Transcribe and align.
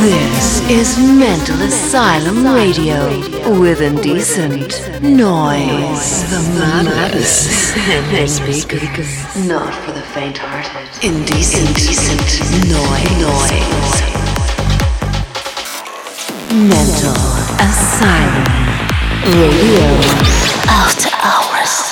This 0.00 0.62
is 0.70 0.98
Mental 0.98 1.60
Asylum 1.60 2.46
Radio 2.54 3.06
with 3.60 3.82
indecent 3.82 4.80
noise. 5.02 6.24
The 6.30 6.40
maddest 6.58 7.76
in 7.76 8.26
speakers. 8.26 9.46
Not 9.46 9.74
for 9.74 9.92
the 9.92 10.00
faint-hearted. 10.00 11.04
Indecent, 11.04 11.68
indecent 11.68 12.30
noise. 13.20 14.00
Mental 16.50 17.20
Asylum 17.60 18.46
Radio. 19.36 19.84
After 20.66 21.10
Hours 21.20 21.89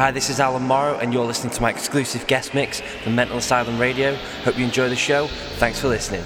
Hi, 0.00 0.10
this 0.10 0.30
is 0.30 0.40
Alan 0.40 0.62
Morrow, 0.62 0.96
and 0.96 1.12
you're 1.12 1.26
listening 1.26 1.52
to 1.52 1.60
my 1.60 1.68
exclusive 1.68 2.26
guest 2.26 2.54
mix 2.54 2.80
from 2.80 3.14
Mental 3.14 3.36
Asylum 3.36 3.78
Radio. 3.78 4.14
Hope 4.44 4.56
you 4.56 4.64
enjoy 4.64 4.88
the 4.88 4.96
show. 4.96 5.26
Thanks 5.58 5.78
for 5.78 5.88
listening. 5.88 6.24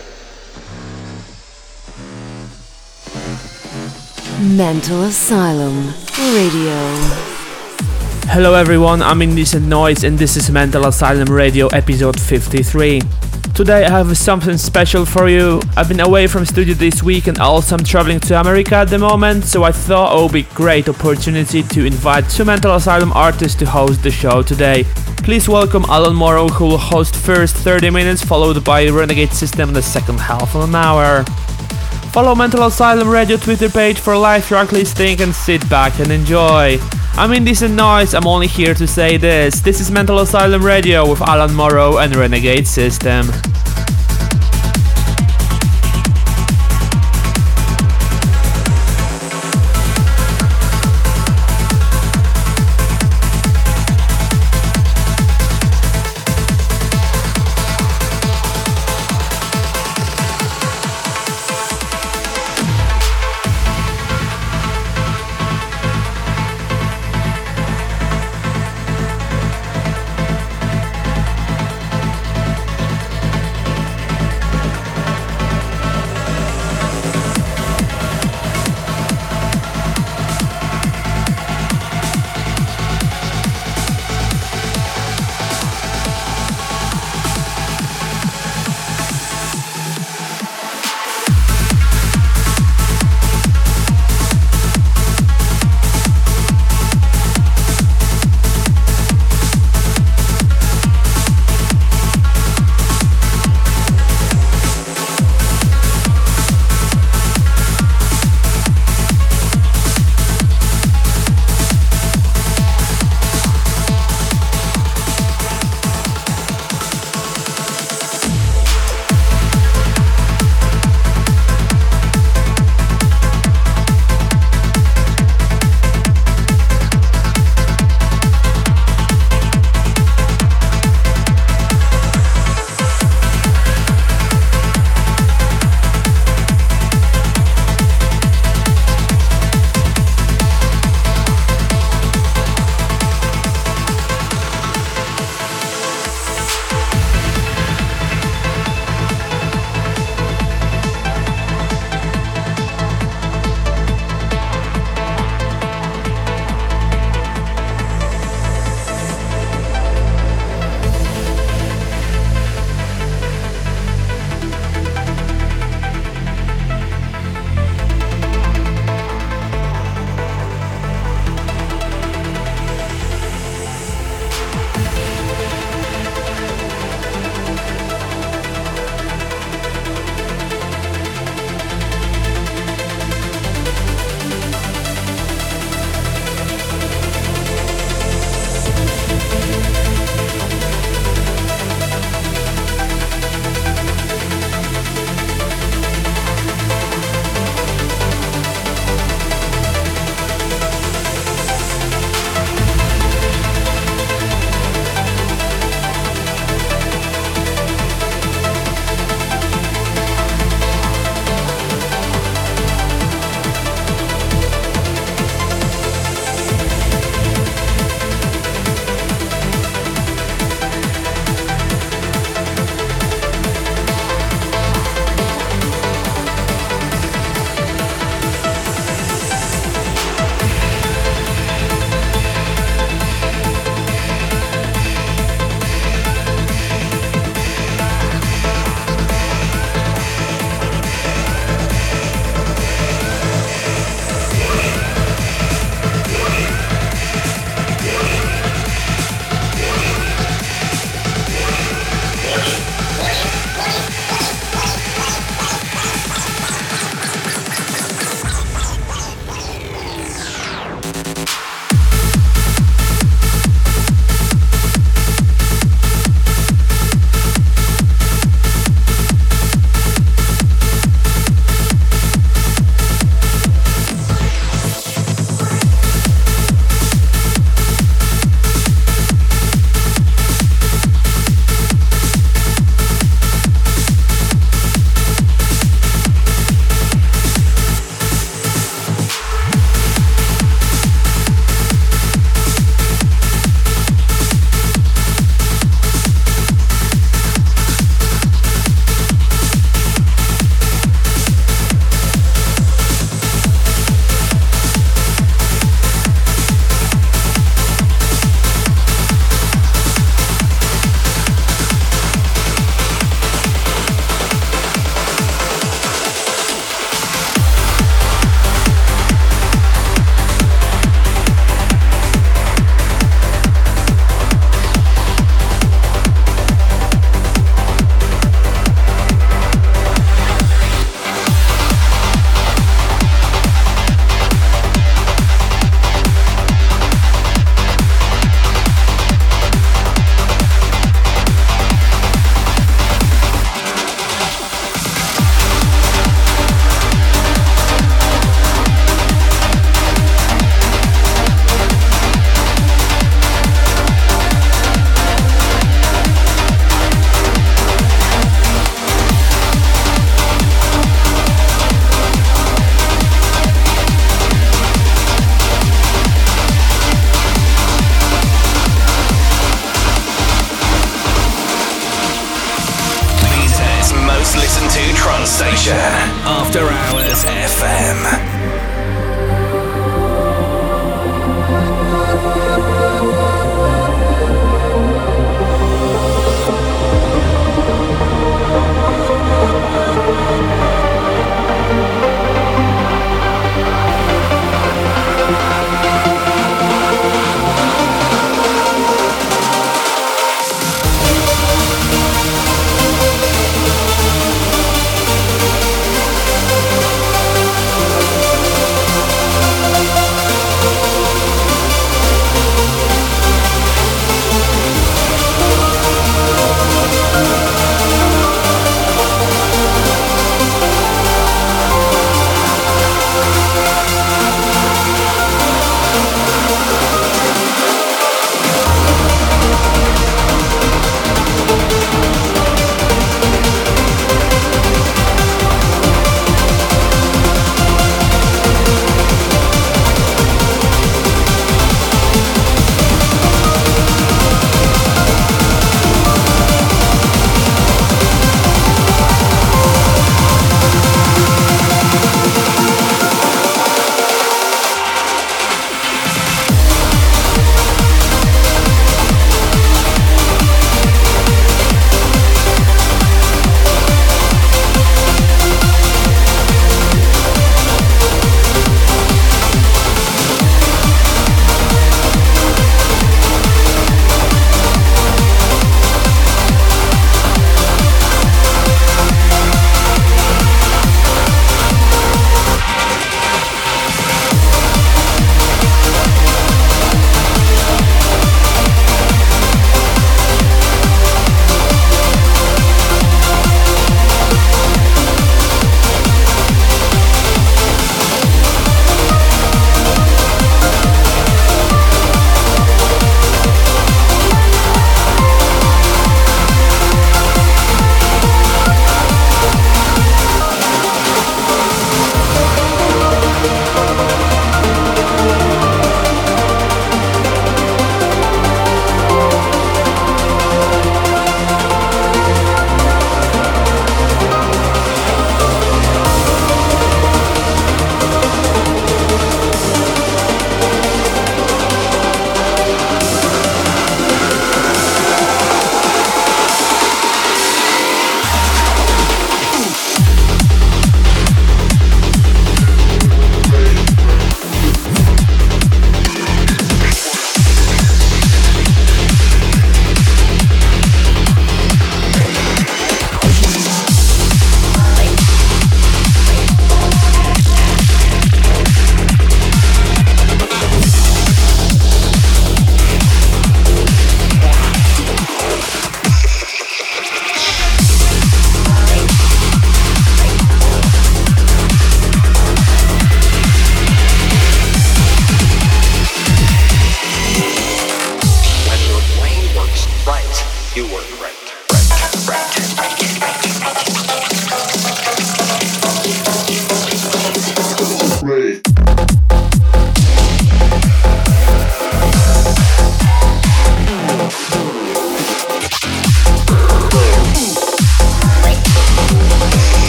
Mental 4.56 5.02
Asylum 5.02 5.88
Radio. 6.36 6.78
Hello 8.30 8.54
everyone, 8.54 9.02
I'm 9.02 9.20
Indecent 9.20 9.66
Noise 9.66 10.04
and 10.04 10.16
this 10.16 10.36
is 10.36 10.48
Mental 10.52 10.86
Asylum 10.86 11.34
Radio 11.34 11.66
episode 11.66 12.20
53. 12.20 13.00
Today 13.54 13.84
I 13.84 13.90
have 13.90 14.18
something 14.18 14.58
special 14.58 15.06
for 15.06 15.28
you. 15.28 15.60
I've 15.76 15.86
been 15.86 16.00
away 16.00 16.26
from 16.26 16.44
studio 16.44 16.74
this 16.74 17.04
week 17.04 17.28
and 17.28 17.38
also 17.38 17.76
I'm 17.76 17.84
traveling 17.84 18.18
to 18.18 18.40
America 18.40 18.74
at 18.74 18.88
the 18.88 18.98
moment, 18.98 19.44
so 19.44 19.62
I 19.62 19.70
thought 19.70 20.18
it 20.18 20.20
would 20.20 20.32
be 20.32 20.42
great 20.54 20.88
opportunity 20.88 21.62
to 21.62 21.84
invite 21.84 22.28
two 22.28 22.44
Mental 22.44 22.74
Asylum 22.74 23.12
artists 23.12 23.56
to 23.60 23.66
host 23.66 24.02
the 24.02 24.10
show 24.10 24.42
today. 24.42 24.82
Please 25.18 25.48
welcome 25.48 25.84
Alan 25.84 26.16
Morrow 26.16 26.48
who 26.48 26.64
will 26.64 26.78
host 26.78 27.14
first 27.14 27.54
30 27.54 27.90
minutes 27.90 28.24
followed 28.24 28.64
by 28.64 28.88
Renegade 28.88 29.32
System 29.32 29.68
in 29.68 29.74
the 29.74 29.82
second 29.82 30.18
half 30.18 30.56
of 30.56 30.68
an 30.68 30.74
hour. 30.74 31.22
Follow 32.10 32.34
Mental 32.34 32.66
Asylum 32.66 33.08
Radio 33.08 33.36
Twitter 33.36 33.68
page 33.68 34.00
for 34.00 34.16
live 34.16 34.44
track 34.48 34.72
listing 34.72 35.22
and 35.22 35.32
sit 35.32 35.66
back 35.70 36.00
and 36.00 36.10
enjoy. 36.10 36.76
I'm 37.16 37.32
Indecent 37.32 37.74
Noise, 37.74 38.12
I'm 38.12 38.26
only 38.26 38.48
here 38.48 38.74
to 38.74 38.88
say 38.88 39.16
this. 39.16 39.60
This 39.60 39.80
is 39.80 39.88
Mental 39.88 40.18
Asylum 40.18 40.64
Radio 40.64 41.08
with 41.08 41.20
Alan 41.22 41.54
Morrow 41.54 41.98
and 41.98 42.14
Renegade 42.16 42.66
System. 42.66 43.26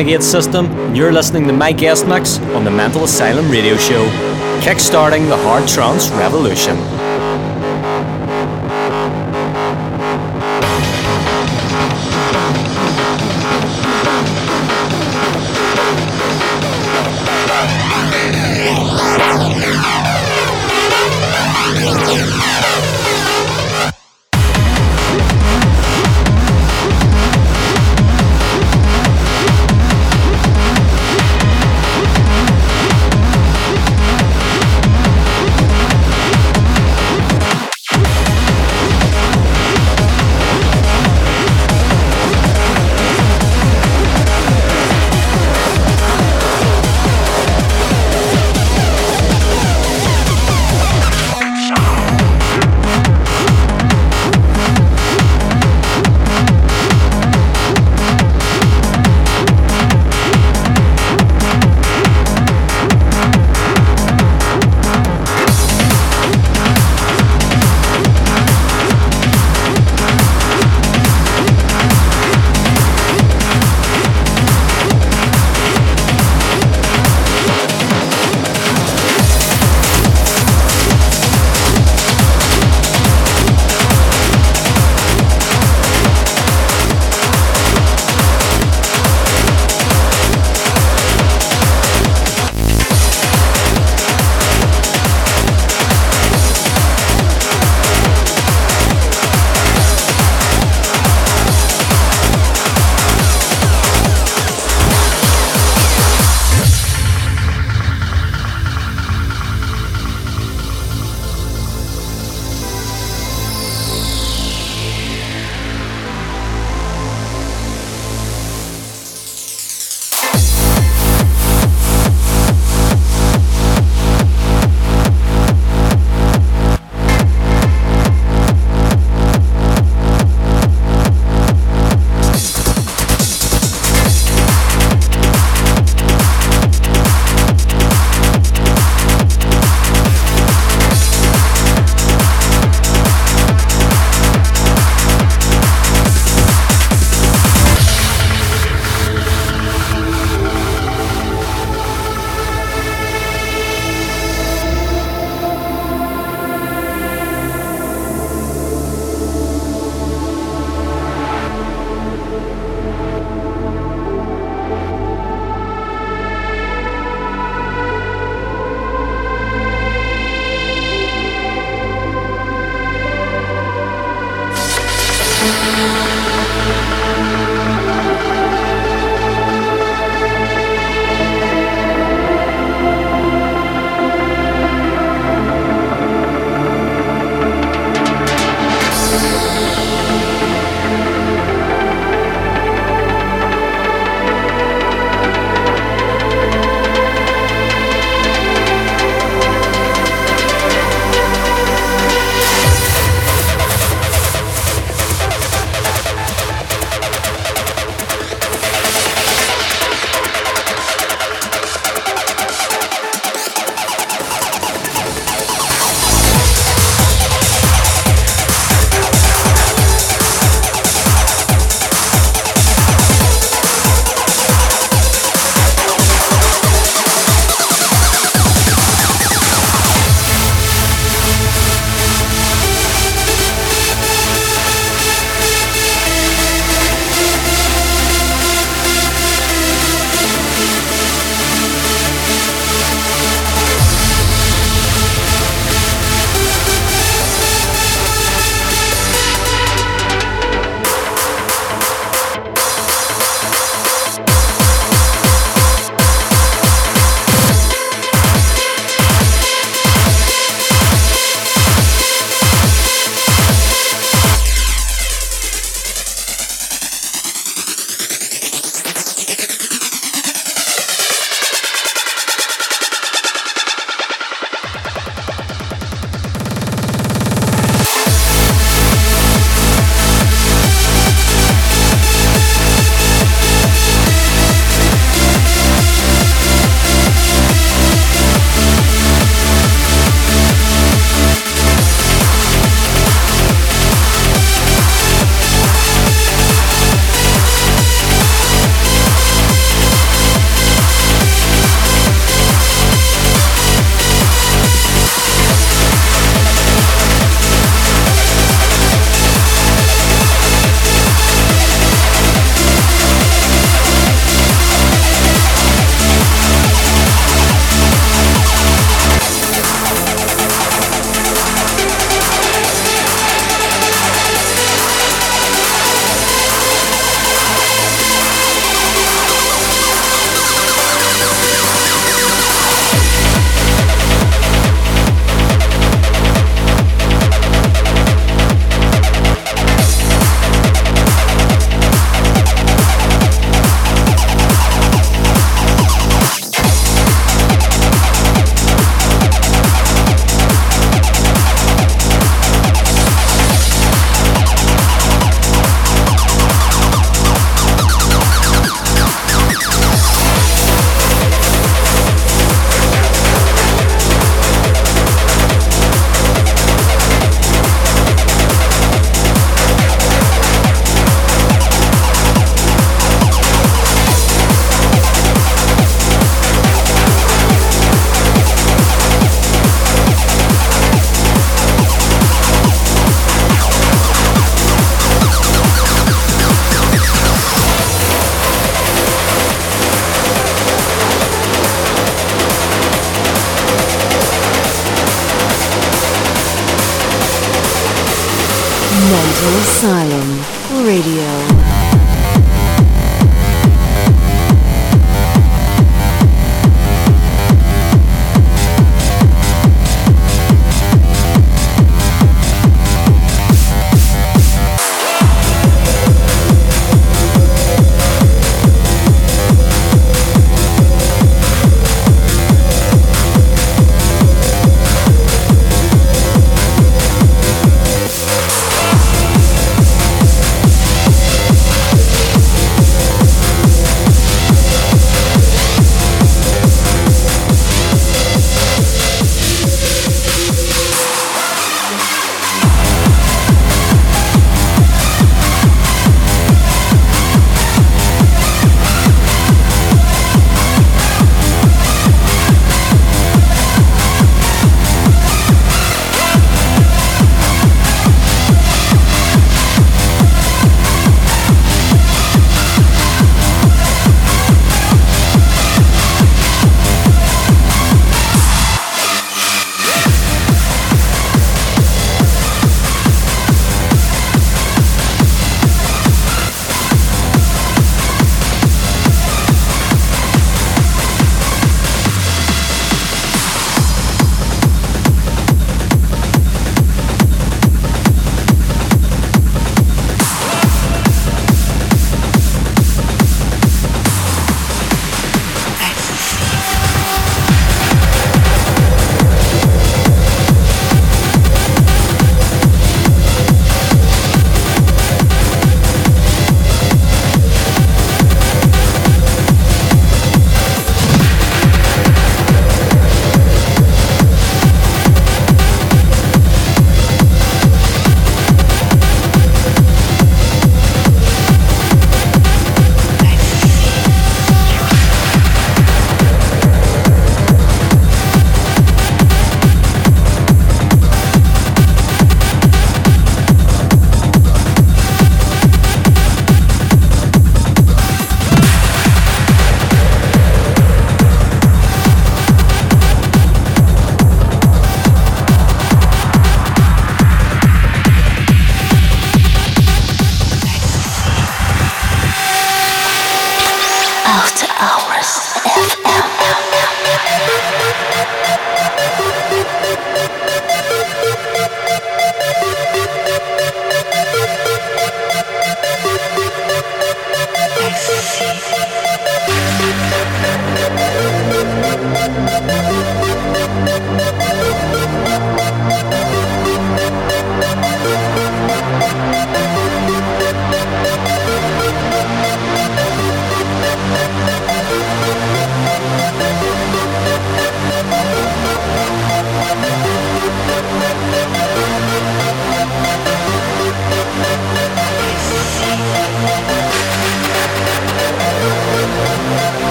Renegade 0.00 0.22
System, 0.22 0.64
and 0.64 0.96
you're 0.96 1.12
listening 1.12 1.46
to 1.46 1.52
my 1.52 1.72
guest 1.72 2.06
mix 2.06 2.38
on 2.56 2.64
the 2.64 2.70
Mental 2.70 3.04
Asylum 3.04 3.50
Radio 3.50 3.76
Show, 3.76 4.02
kickstarting 4.62 5.28
the 5.28 5.36
hard 5.36 5.68
trance 5.68 6.08
revolution. 6.12 6.74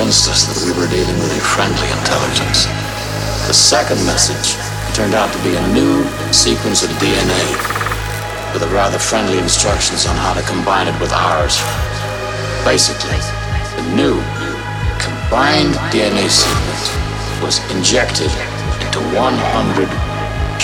Convinced 0.00 0.30
us 0.30 0.48
that 0.48 0.56
we 0.64 0.72
were 0.80 0.88
dealing 0.88 1.18
with 1.20 1.28
a 1.36 1.42
friendly 1.44 1.84
intelligence. 2.00 2.64
The 3.44 3.52
second 3.52 4.00
message 4.08 4.56
turned 4.96 5.12
out 5.12 5.28
to 5.28 5.40
be 5.44 5.52
a 5.60 5.66
new 5.76 6.08
sequence 6.32 6.82
of 6.82 6.88
DNA 6.96 7.44
with 8.56 8.64
rather 8.72 8.98
friendly 8.98 9.36
instructions 9.36 10.06
on 10.06 10.16
how 10.16 10.32
to 10.32 10.40
combine 10.48 10.88
it 10.88 10.98
with 11.04 11.12
ours. 11.12 11.60
Basically, 12.64 13.20
the 13.76 13.84
new 13.92 14.16
combined 14.96 15.76
DNA 15.92 16.32
sequence 16.32 16.88
was 17.44 17.60
injected 17.76 18.32
into 18.80 19.04
100 19.12 19.84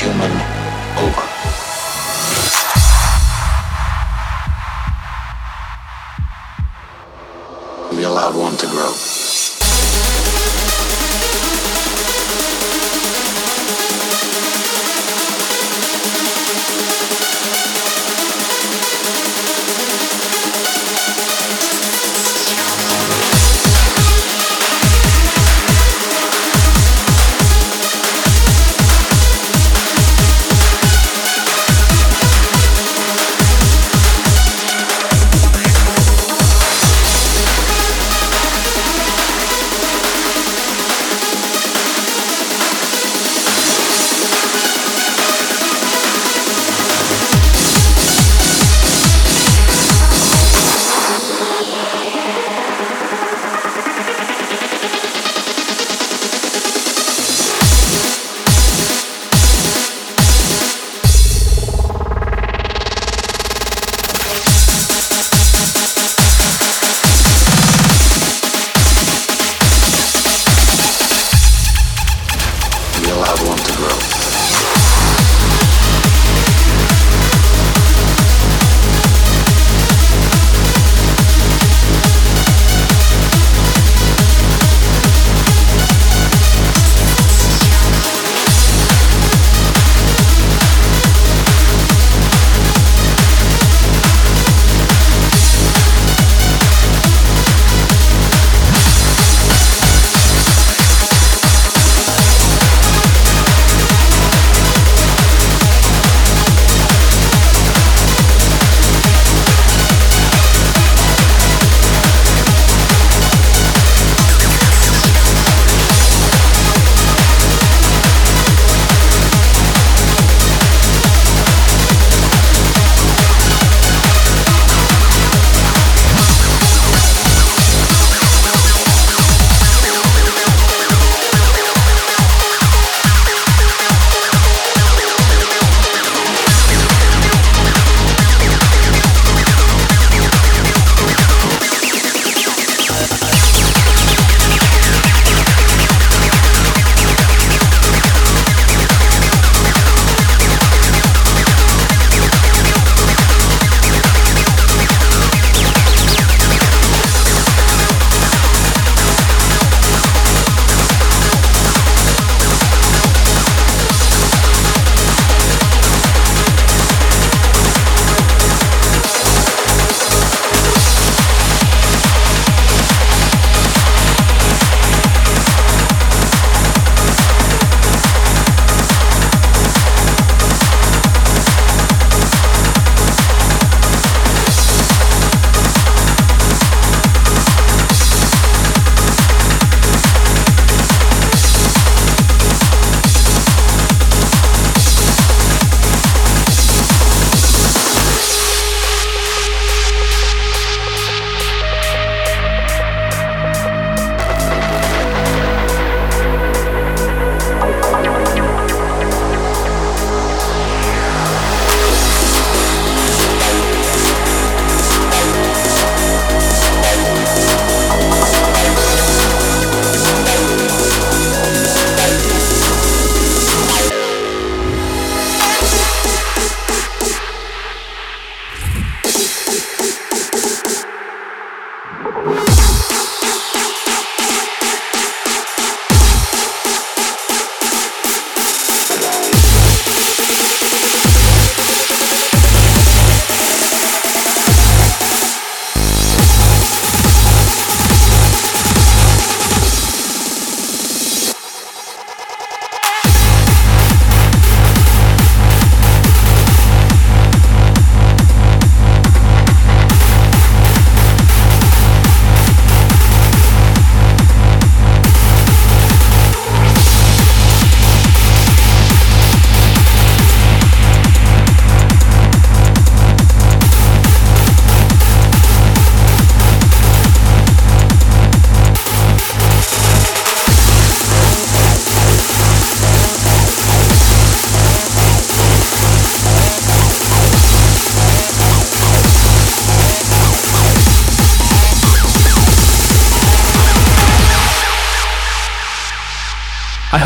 human 0.01 0.32
ova. 0.97 1.26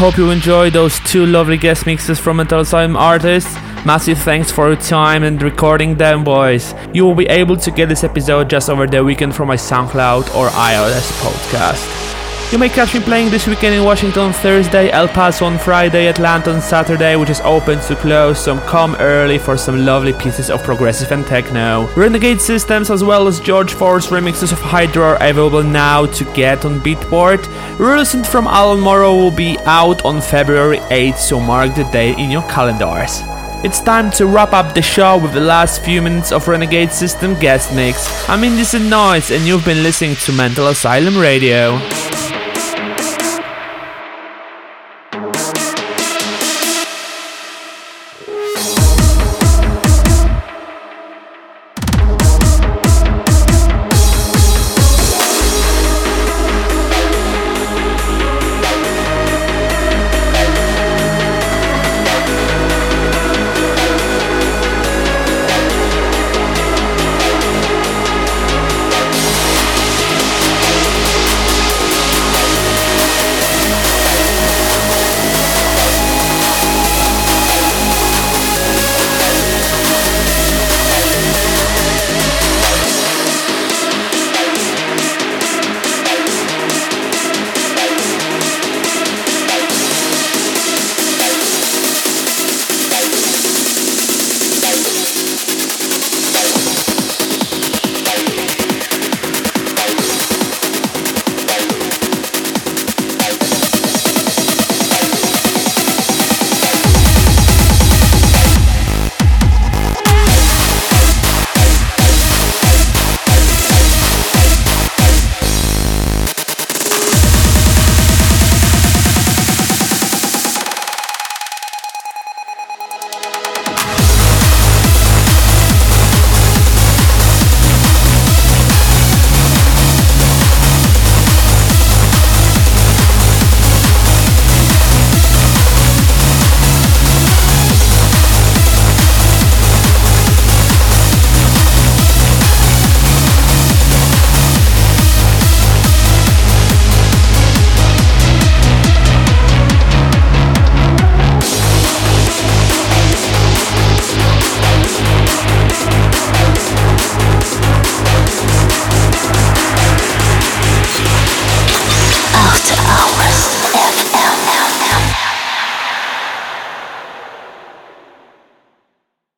Hope 0.00 0.16
you 0.16 0.30
enjoyed 0.30 0.72
those 0.72 0.98
two 1.00 1.26
lovely 1.26 1.58
guest 1.58 1.84
mixes 1.84 2.18
from 2.18 2.38
Mental 2.38 2.60
Asylum 2.60 2.96
artists. 2.96 3.54
Massive 3.84 4.16
thanks 4.16 4.50
for 4.50 4.68
your 4.68 4.76
time 4.80 5.22
and 5.22 5.42
recording 5.42 5.94
them, 5.94 6.24
boys. 6.24 6.72
You 6.94 7.04
will 7.04 7.14
be 7.14 7.26
able 7.26 7.58
to 7.58 7.70
get 7.70 7.90
this 7.90 8.02
episode 8.02 8.48
just 8.48 8.70
over 8.70 8.86
the 8.86 9.04
weekend 9.04 9.36
from 9.36 9.48
my 9.48 9.56
SoundCloud 9.56 10.34
or 10.34 10.48
iOS 10.48 11.12
podcast. 11.20 11.99
You 12.52 12.58
may 12.58 12.68
catch 12.68 12.94
me 12.94 13.00
playing 13.00 13.30
this 13.30 13.46
weekend 13.46 13.76
in 13.76 13.84
Washington 13.84 14.22
on 14.22 14.32
Thursday, 14.32 14.90
El 14.90 15.06
Paso 15.06 15.44
on 15.44 15.56
Friday, 15.56 16.08
Atlanta 16.08 16.52
on 16.52 16.60
Saturday, 16.60 17.14
which 17.14 17.30
is 17.30 17.40
open 17.42 17.78
to 17.82 17.94
close, 17.94 18.42
so 18.42 18.58
come 18.62 18.96
early 18.96 19.38
for 19.38 19.56
some 19.56 19.86
lovely 19.86 20.12
pieces 20.12 20.50
of 20.50 20.60
progressive 20.64 21.12
and 21.12 21.24
techno. 21.24 21.86
Renegade 21.94 22.40
Systems 22.40 22.90
as 22.90 23.04
well 23.04 23.28
as 23.28 23.38
George 23.38 23.74
Force 23.74 24.08
remixes 24.08 24.50
of 24.50 24.58
Hydra 24.58 25.10
are 25.10 25.22
available 25.22 25.62
now 25.62 26.06
to 26.06 26.24
get 26.34 26.64
on 26.64 26.80
Beatport. 26.80 27.46
Released 27.78 28.26
from 28.26 28.48
Alan 28.48 28.80
Morrow 28.80 29.14
will 29.14 29.30
be 29.30 29.56
out 29.60 30.04
on 30.04 30.20
February 30.20 30.78
8th, 30.90 31.18
so 31.18 31.38
mark 31.38 31.76
the 31.76 31.84
day 31.92 32.16
in 32.20 32.32
your 32.32 32.42
calendars. 32.48 33.20
It's 33.62 33.80
time 33.80 34.10
to 34.12 34.26
wrap 34.26 34.52
up 34.54 34.74
the 34.74 34.82
show 34.82 35.18
with 35.18 35.34
the 35.34 35.40
last 35.40 35.84
few 35.84 36.02
minutes 36.02 36.32
of 36.32 36.48
Renegade 36.48 36.90
System 36.90 37.38
guest 37.38 37.72
mix. 37.76 38.28
I'm 38.28 38.42
Indecent 38.42 38.86
Noise 38.86 39.30
and 39.30 39.46
you've 39.46 39.64
been 39.64 39.84
listening 39.84 40.16
to 40.16 40.32
Mental 40.32 40.66
Asylum 40.66 41.16
Radio. 41.16 41.78